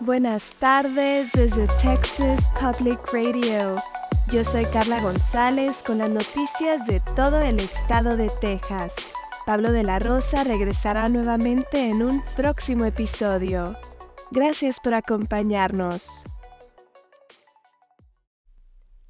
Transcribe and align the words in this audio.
Buenas 0.00 0.52
tardes 0.58 1.30
desde 1.32 1.68
Texas 1.80 2.50
Public 2.60 2.98
Radio. 3.12 3.76
Yo 4.32 4.42
soy 4.42 4.64
Carla 4.66 5.00
González 5.00 5.84
con 5.84 5.98
las 5.98 6.10
noticias 6.10 6.84
de 6.88 7.00
todo 7.14 7.40
el 7.40 7.60
estado 7.60 8.16
de 8.16 8.28
Texas. 8.40 8.96
Pablo 9.46 9.70
de 9.70 9.84
la 9.84 10.00
Rosa 10.00 10.42
regresará 10.42 11.08
nuevamente 11.08 11.88
en 11.88 12.02
un 12.02 12.24
próximo 12.34 12.84
episodio. 12.84 13.76
Gracias 14.32 14.80
por 14.80 14.94
acompañarnos. 14.94 16.24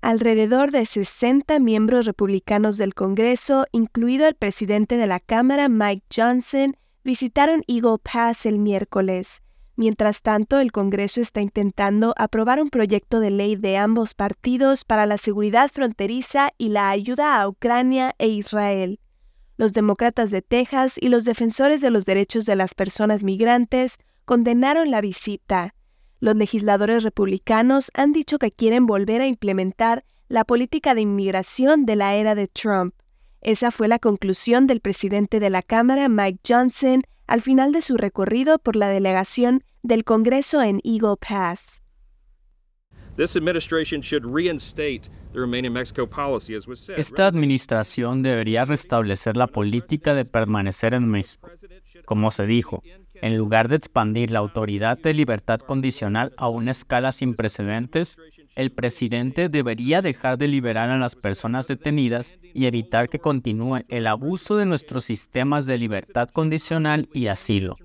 Alrededor 0.03 0.71
de 0.71 0.85
60 0.85 1.61
miembros 1.61 2.05
republicanos 2.05 2.77
del 2.77 2.93
Congreso, 2.93 3.65
incluido 3.73 4.29
el 4.29 4.35
presidente 4.35 4.99
de 4.99 5.07
la 5.07 5.19
Cámara, 5.19 5.71
Mike 5.71 6.05
Johnson, 6.15 6.77
visitaron 7.05 7.63
Eagle 7.69 7.97
Pass 8.03 8.45
el 8.45 8.59
miércoles. 8.59 9.44
Mientras 9.77 10.23
tanto, 10.23 10.61
el 10.61 10.71
Congreso 10.71 11.21
está 11.21 11.41
intentando 11.41 12.15
aprobar 12.17 12.63
un 12.63 12.71
proyecto 12.71 13.19
de 13.19 13.31
ley 13.31 13.57
de 13.57 13.77
ambos 13.77 14.15
partidos 14.15 14.85
para 14.85 15.05
la 15.05 15.19
seguridad 15.19 15.71
fronteriza 15.73 16.51
y 16.59 16.69
la 16.69 16.91
ayuda 16.91 17.41
a 17.41 17.49
Ucrania 17.49 18.15
e 18.19 18.29
Israel. 18.29 19.01
Los 19.57 19.73
demócratas 19.73 20.31
de 20.31 20.43
Texas 20.43 20.97
y 21.01 21.09
los 21.09 21.25
defensores 21.25 21.81
de 21.81 21.91
los 21.91 22.05
derechos 22.05 22.45
de 22.45 22.57
las 22.57 22.75
personas 22.75 23.25
migrantes 23.25 23.99
condenaron 24.25 24.91
la 24.91 25.01
visita. 25.01 25.75
Los 26.21 26.37
legisladores 26.37 27.03
republicanos 27.03 27.91
han 27.95 28.13
dicho 28.13 28.39
que 28.39 28.51
quieren 28.51 28.87
volver 28.87 29.21
a 29.21 29.27
implementar 29.27 30.05
la 30.29 30.45
política 30.45 30.95
de 30.95 31.03
inmigración 31.03 31.85
de 31.85 31.97
la 31.97 32.15
era 32.15 32.35
de 32.35 32.47
Trump. 32.49 32.95
Esa 33.41 33.71
fue 33.71 33.89
la 33.89 33.99
conclusión 33.99 34.67
del 34.67 34.81
presidente 34.81 35.39
de 35.39 35.51
la 35.51 35.63
Cámara, 35.63 36.09
Mike 36.09 36.41
Johnson, 36.49 37.03
al 37.27 37.41
final 37.41 37.73
de 37.73 37.83
su 37.83 37.97
recorrido 37.97 38.59
por 38.59 38.77
la 38.77 38.89
delegación 38.89 39.65
del 39.83 40.05
Congreso 40.05 40.63
en 40.63 40.81
Eagle 40.85 41.17
Pass. 41.21 41.83
Esta 46.97 47.27
administración 47.27 48.23
debería 48.23 48.65
restablecer 48.65 49.37
la 49.37 49.47
política 49.47 50.15
de 50.15 50.25
permanecer 50.25 50.95
en 50.95 51.09
México. 51.09 51.51
Como 52.05 52.31
se 52.31 52.47
dijo, 52.47 52.83
en 53.15 53.37
lugar 53.39 53.69
de 53.69 53.77
expandir 53.77 54.31
la 54.31 54.41
autoridad 54.41 54.99
de 54.99 55.15
libertad 55.15 55.61
condicional 55.61 56.33
a 56.37 56.49
una 56.49 56.73
escala 56.73 57.13
sin 57.13 57.35
precedentes, 57.35 58.19
el 58.55 58.71
presidente 58.71 59.49
debería 59.49 60.03
dejar 60.03 60.39
de 60.39 60.49
liberar 60.49 60.91
a 60.91 60.99
las 60.99 61.17
personas 61.17 61.67
detenidas 61.67 62.35
y 62.55 62.67
evitar 62.67 63.09
que 63.09 63.19
continúe 63.19 63.81
el 63.89 64.07
abuso 64.07 64.57
de 64.57 64.67
nuestros 64.67 65.05
sistemas 65.05 65.67
de 65.67 65.79
libertad 65.79 66.29
condicional 66.29 67.09
y 67.13 67.27
asilo. 67.27 67.77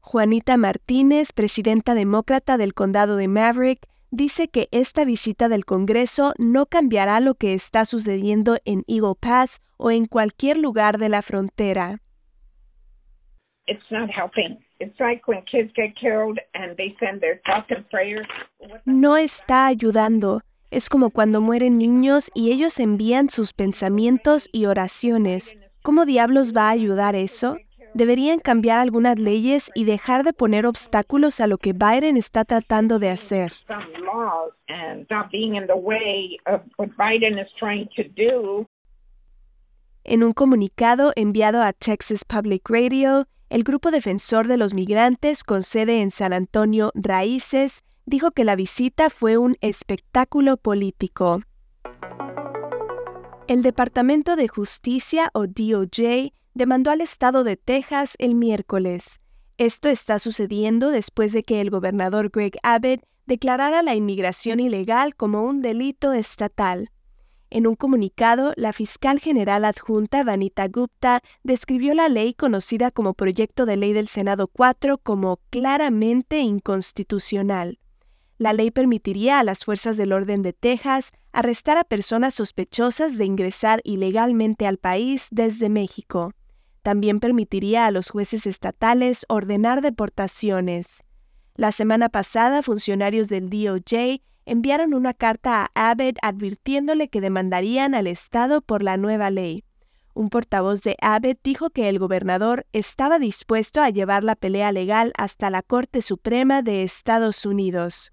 Juanita 0.00 0.56
Martínez, 0.56 1.32
presidenta 1.32 1.94
demócrata 1.94 2.56
del 2.56 2.72
condado 2.72 3.16
de 3.16 3.28
Maverick, 3.28 3.86
dice 4.10 4.48
que 4.48 4.68
esta 4.72 5.04
visita 5.04 5.50
del 5.50 5.66
Congreso 5.66 6.32
no 6.38 6.64
cambiará 6.64 7.20
lo 7.20 7.34
que 7.34 7.52
está 7.52 7.84
sucediendo 7.84 8.56
en 8.64 8.84
Eagle 8.86 9.16
Pass 9.20 9.60
o 9.76 9.90
en 9.90 10.06
cualquier 10.06 10.56
lugar 10.56 10.96
de 10.96 11.10
la 11.10 11.20
frontera. 11.20 12.00
No 18.84 19.16
está 19.16 19.66
ayudando. 19.66 20.40
Es 20.70 20.88
como 20.88 21.10
cuando 21.10 21.40
mueren 21.40 21.78
niños 21.78 22.30
y 22.34 22.52
ellos 22.52 22.78
envían 22.78 23.30
sus 23.30 23.52
pensamientos 23.52 24.48
y 24.52 24.66
oraciones. 24.66 25.56
¿Cómo 25.82 26.04
diablos 26.04 26.54
va 26.54 26.68
a 26.68 26.72
ayudar 26.72 27.16
eso? 27.16 27.56
deberían 27.94 28.38
cambiar 28.38 28.78
algunas 28.78 29.18
leyes 29.18 29.70
y 29.74 29.84
dejar 29.84 30.22
de 30.22 30.32
poner 30.32 30.66
obstáculos 30.66 31.40
a 31.40 31.46
lo 31.46 31.58
que 31.58 31.72
Biden 31.72 32.16
está 32.16 32.44
tratando 32.44 32.98
de 32.98 33.10
hacer. 33.10 33.52
En 40.04 40.22
un 40.22 40.32
comunicado 40.32 41.12
enviado 41.16 41.62
a 41.62 41.72
Texas 41.72 42.24
Public 42.24 42.68
Radio, 42.68 43.26
el 43.50 43.64
grupo 43.64 43.90
defensor 43.90 44.46
de 44.46 44.56
los 44.56 44.74
migrantes 44.74 45.42
con 45.42 45.62
sede 45.62 46.02
en 46.02 46.10
San 46.10 46.32
Antonio, 46.32 46.92
Raíces, 46.94 47.82
dijo 48.04 48.30
que 48.30 48.44
la 48.44 48.56
visita 48.56 49.10
fue 49.10 49.38
un 49.38 49.56
espectáculo 49.60 50.56
político. 50.56 51.40
El 53.46 53.62
Departamento 53.62 54.36
de 54.36 54.48
Justicia 54.48 55.30
o 55.32 55.46
DOJ 55.46 56.32
demandó 56.54 56.90
al 56.90 57.00
estado 57.00 57.44
de 57.44 57.56
Texas 57.56 58.14
el 58.18 58.34
miércoles. 58.34 59.20
Esto 59.56 59.88
está 59.88 60.18
sucediendo 60.18 60.90
después 60.90 61.32
de 61.32 61.42
que 61.42 61.60
el 61.60 61.70
gobernador 61.70 62.30
Greg 62.30 62.58
Abbott 62.62 63.00
declarara 63.26 63.82
la 63.82 63.94
inmigración 63.94 64.60
ilegal 64.60 65.14
como 65.14 65.44
un 65.44 65.62
delito 65.62 66.12
estatal. 66.12 66.90
En 67.50 67.66
un 67.66 67.76
comunicado, 67.76 68.52
la 68.56 68.74
fiscal 68.74 69.20
general 69.20 69.64
adjunta 69.64 70.22
Vanita 70.22 70.68
Gupta 70.68 71.22
describió 71.42 71.94
la 71.94 72.10
ley 72.10 72.34
conocida 72.34 72.90
como 72.90 73.14
Proyecto 73.14 73.64
de 73.64 73.78
Ley 73.78 73.94
del 73.94 74.06
Senado 74.06 74.48
4 74.48 74.98
como 74.98 75.38
claramente 75.48 76.40
inconstitucional. 76.40 77.78
La 78.36 78.52
ley 78.52 78.70
permitiría 78.70 79.38
a 79.38 79.44
las 79.44 79.64
fuerzas 79.64 79.96
del 79.96 80.12
orden 80.12 80.42
de 80.42 80.52
Texas 80.52 81.12
arrestar 81.32 81.78
a 81.78 81.84
personas 81.84 82.34
sospechosas 82.34 83.16
de 83.16 83.24
ingresar 83.24 83.80
ilegalmente 83.82 84.66
al 84.66 84.76
país 84.76 85.28
desde 85.30 85.70
México. 85.70 86.32
También 86.82 87.18
permitiría 87.18 87.86
a 87.86 87.90
los 87.90 88.10
jueces 88.10 88.46
estatales 88.46 89.24
ordenar 89.28 89.80
deportaciones. 89.80 91.02
La 91.54 91.72
semana 91.72 92.10
pasada, 92.10 92.62
funcionarios 92.62 93.28
del 93.28 93.48
DOJ 93.48 94.20
enviaron 94.48 94.94
una 94.94 95.12
carta 95.12 95.70
a 95.74 95.90
Abbott 95.90 96.16
advirtiéndole 96.22 97.08
que 97.08 97.20
demandarían 97.20 97.94
al 97.94 98.06
Estado 98.06 98.62
por 98.62 98.82
la 98.82 98.96
nueva 98.96 99.30
ley. 99.30 99.64
Un 100.14 100.30
portavoz 100.30 100.82
de 100.82 100.96
Abbott 101.00 101.38
dijo 101.44 101.70
que 101.70 101.88
el 101.88 101.98
gobernador 101.98 102.66
estaba 102.72 103.18
dispuesto 103.18 103.80
a 103.82 103.90
llevar 103.90 104.24
la 104.24 104.34
pelea 104.34 104.72
legal 104.72 105.12
hasta 105.16 105.50
la 105.50 105.62
Corte 105.62 106.02
Suprema 106.02 106.62
de 106.62 106.82
Estados 106.82 107.46
Unidos. 107.46 108.12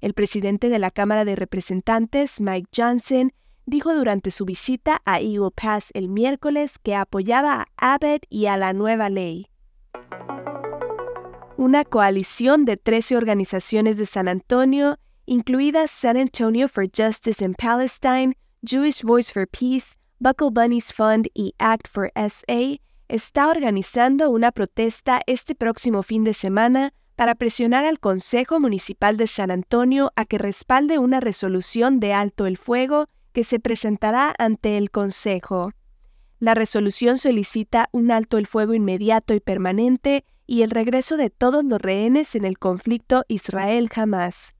El 0.00 0.14
presidente 0.14 0.68
de 0.68 0.78
la 0.78 0.90
Cámara 0.90 1.24
de 1.24 1.36
Representantes, 1.36 2.40
Mike 2.40 2.70
Johnson, 2.76 3.32
dijo 3.66 3.94
durante 3.94 4.30
su 4.30 4.44
visita 4.44 5.00
a 5.04 5.20
Eagle 5.20 5.50
Pass 5.54 5.90
el 5.94 6.08
miércoles 6.08 6.78
que 6.78 6.94
apoyaba 6.94 7.68
a 7.76 7.94
Abbott 7.94 8.24
y 8.28 8.46
a 8.46 8.56
la 8.56 8.72
nueva 8.72 9.08
ley. 9.10 9.46
Una 11.56 11.84
coalición 11.84 12.64
de 12.64 12.76
13 12.76 13.16
organizaciones 13.16 13.96
de 13.96 14.06
San 14.06 14.28
Antonio, 14.28 14.98
incluidas 15.26 15.90
San 15.90 16.16
Antonio 16.16 16.68
for 16.68 16.86
Justice 16.86 17.44
in 17.44 17.54
Palestine, 17.54 18.34
Jewish 18.62 19.02
Voice 19.02 19.32
for 19.32 19.46
Peace, 19.46 19.96
Buckle 20.18 20.50
Bunnies 20.50 20.92
Fund 20.92 21.28
y 21.34 21.54
Act 21.58 21.88
for 21.88 22.10
SA, 22.14 22.78
está 23.08 23.48
organizando 23.48 24.30
una 24.30 24.52
protesta 24.52 25.20
este 25.26 25.54
próximo 25.54 26.02
fin 26.02 26.24
de 26.24 26.34
semana 26.34 26.92
para 27.16 27.34
presionar 27.34 27.84
al 27.84 28.00
Consejo 28.00 28.58
Municipal 28.60 29.16
de 29.16 29.26
San 29.26 29.50
Antonio 29.50 30.12
a 30.16 30.24
que 30.24 30.38
respalde 30.38 30.98
una 30.98 31.20
resolución 31.20 32.00
de 32.00 32.12
alto 32.12 32.46
el 32.46 32.56
fuego 32.56 33.08
que 33.32 33.44
se 33.44 33.60
presentará 33.60 34.34
ante 34.38 34.78
el 34.78 34.90
Consejo. 34.90 35.72
La 36.40 36.54
resolución 36.54 37.18
solicita 37.18 37.88
un 37.92 38.10
alto 38.10 38.38
el 38.38 38.46
fuego 38.46 38.74
inmediato 38.74 39.34
y 39.34 39.40
permanente 39.40 40.24
y 40.46 40.62
el 40.62 40.70
regreso 40.70 41.16
de 41.16 41.30
todos 41.30 41.64
los 41.64 41.80
rehenes 41.80 42.34
en 42.34 42.44
el 42.44 42.58
conflicto 42.58 43.24
Israel-Hamas. 43.28 44.54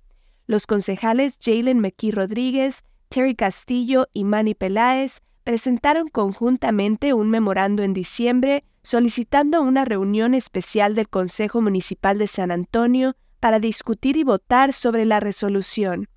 Los 0.46 0.66
concejales 0.66 1.38
Jalen 1.42 1.80
McKee 1.80 2.10
Rodríguez, 2.10 2.84
Terry 3.08 3.34
Castillo 3.34 4.08
y 4.12 4.24
Manny 4.24 4.54
Peláez 4.54 5.20
presentaron 5.42 6.08
conjuntamente 6.08 7.14
un 7.14 7.30
memorando 7.30 7.82
en 7.82 7.94
diciembre 7.94 8.64
solicitando 8.82 9.62
una 9.62 9.86
reunión 9.86 10.34
especial 10.34 10.94
del 10.94 11.08
Consejo 11.08 11.62
Municipal 11.62 12.18
de 12.18 12.26
San 12.26 12.50
Antonio 12.50 13.14
para 13.40 13.58
discutir 13.58 14.18
y 14.18 14.24
votar 14.24 14.74
sobre 14.74 15.06
la 15.06 15.20
resolución. 15.20 16.08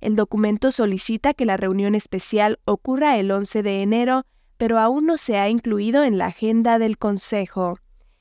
El 0.00 0.16
documento 0.16 0.70
solicita 0.70 1.34
que 1.34 1.44
la 1.44 1.58
reunión 1.58 1.94
especial 1.94 2.58
ocurra 2.64 3.18
el 3.18 3.30
11 3.30 3.62
de 3.62 3.82
enero, 3.82 4.24
pero 4.56 4.78
aún 4.78 5.04
no 5.04 5.18
se 5.18 5.36
ha 5.36 5.50
incluido 5.50 6.04
en 6.04 6.16
la 6.16 6.26
agenda 6.26 6.78
del 6.78 6.96
Consejo. 6.96 7.78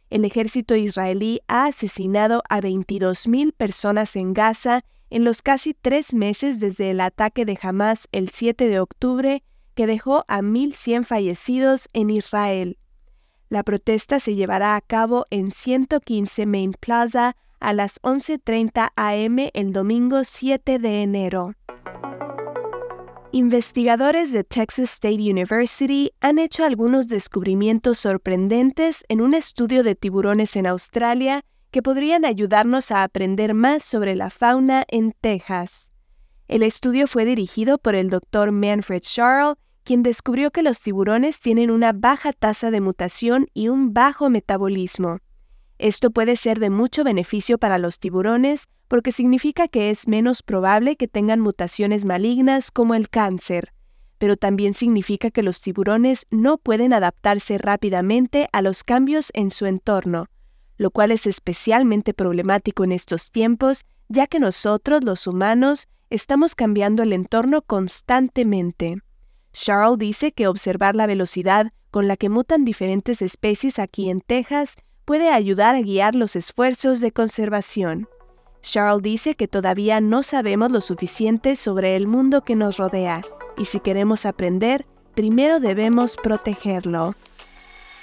El 0.10 0.26
ejército 0.26 0.76
israelí 0.76 1.40
ha 1.48 1.66
asesinado 1.68 2.44
a 2.50 2.60
22.000 2.60 3.54
personas 3.54 4.16
en 4.18 4.34
Gaza 4.34 4.84
en 5.16 5.24
los 5.24 5.42
casi 5.42 5.74
tres 5.74 6.14
meses 6.14 6.60
desde 6.60 6.92
el 6.92 7.00
ataque 7.00 7.46
de 7.46 7.58
Hamas 7.62 8.10
el 8.12 8.32
7 8.32 8.68
de 8.68 8.82
octubre, 8.82 9.44
que 9.74 9.88
dejó 9.88 10.26
a 10.28 10.42
1.100 10.42 11.06
fallecidos 11.06 11.88
en 11.94 12.10
Israel. 12.10 12.78
La 13.48 13.64
protesta 13.64 14.20
se 14.20 14.36
llevará 14.36 14.76
a 14.76 14.82
cabo 14.82 15.26
en 15.30 15.52
115 15.52 16.46
Main 16.46 16.74
Plaza 16.78 17.38
a 17.62 17.72
las 17.72 18.02
11.30 18.02 18.90
am 18.98 19.38
el 19.54 19.72
domingo 19.72 20.26
7 20.26 20.80
de 20.80 21.04
enero. 21.04 21.54
Investigadores 23.32 24.34
de 24.34 24.44
Texas 24.44 24.96
State 24.96 25.32
University 25.32 26.12
han 26.20 26.40
hecho 26.40 26.66
algunos 26.66 27.08
descubrimientos 27.08 28.00
sorprendentes 28.00 29.06
en 29.08 29.22
un 29.22 29.34
estudio 29.34 29.82
de 29.82 29.96
tiburones 29.96 30.58
en 30.58 30.68
Australia 30.68 31.46
que 31.76 31.84
podrían 31.84 32.24
ayudarnos 32.24 32.90
a 32.92 33.04
aprender 33.04 33.54
más 33.54 33.84
sobre 33.84 34.16
la 34.16 34.30
fauna 34.30 34.86
en 34.88 35.12
Texas. 35.12 35.92
El 36.48 36.64
estudio 36.64 37.06
fue 37.06 37.26
dirigido 37.26 37.78
por 37.78 37.96
el 37.96 38.10
Dr. 38.10 38.54
Manfred 38.54 39.04
Scharl, 39.04 39.58
quien 39.84 40.02
descubrió 40.02 40.52
que 40.52 40.64
los 40.64 40.80
tiburones 40.80 41.42
tienen 41.42 41.70
una 41.72 41.92
baja 41.92 42.32
tasa 42.32 42.72
de 42.72 42.80
mutación 42.80 43.48
y 43.54 43.68
un 43.68 43.94
bajo 43.94 44.30
metabolismo. 44.30 45.18
Esto 45.78 46.12
puede 46.12 46.38
ser 46.38 46.60
de 46.60 46.70
mucho 46.70 47.04
beneficio 47.04 47.58
para 47.58 47.78
los 47.78 48.00
tiburones 48.00 48.70
porque 48.88 49.12
significa 49.12 49.68
que 49.68 49.90
es 49.90 50.08
menos 50.08 50.44
probable 50.44 50.96
que 50.96 51.10
tengan 51.10 51.42
mutaciones 51.42 52.06
malignas 52.06 52.72
como 52.72 52.96
el 52.96 53.10
cáncer, 53.10 53.74
pero 54.18 54.38
también 54.38 54.74
significa 54.74 55.30
que 55.30 55.44
los 55.44 55.60
tiburones 55.60 56.26
no 56.32 56.58
pueden 56.58 56.94
adaptarse 56.94 57.58
rápidamente 57.58 58.48
a 58.54 58.62
los 58.62 58.86
cambios 58.86 59.30
en 59.34 59.52
su 59.52 59.66
entorno, 59.66 60.28
lo 60.78 60.92
cual 60.92 61.12
es 61.12 61.28
especialmente 61.28 62.14
problemático 62.14 62.84
en 62.84 62.92
estos 62.92 63.32
tiempos, 63.32 63.86
ya 64.10 64.28
que 64.28 64.40
nosotros, 64.40 65.04
los 65.04 65.28
humanos, 65.28 65.88
estamos 66.10 66.56
cambiando 66.56 67.04
el 67.04 67.14
entorno 67.14 67.62
constantemente. 67.62 68.98
Charles 69.54 69.98
dice 69.98 70.32
que 70.32 70.48
observar 70.48 70.96
la 70.96 71.08
velocidad 71.08 71.72
con 71.92 72.08
la 72.08 72.18
que 72.18 72.30
mutan 72.30 72.66
diferentes 72.66 73.22
especies 73.22 73.80
aquí 73.80 74.10
en 74.10 74.22
Texas 74.22 74.76
puede 75.06 75.30
ayudar 75.30 75.76
a 75.76 75.82
guiar 75.82 76.16
los 76.16 76.36
esfuerzos 76.36 77.00
de 77.00 77.12
conservación. 77.12 78.08
Charles 78.62 79.04
dice 79.04 79.36
que 79.36 79.48
todavía 79.48 80.02
no 80.02 80.24
sabemos 80.24 80.72
lo 80.72 80.82
suficiente 80.82 81.56
sobre 81.56 81.96
el 81.96 82.08
mundo 82.08 82.42
que 82.42 82.56
nos 82.56 82.78
rodea, 82.78 83.22
y 83.58 83.66
si 83.66 83.80
queremos 83.80 84.26
aprender, 84.26 84.86
primero 85.14 85.60
debemos 85.60 86.18
protegerlo. 86.22 87.16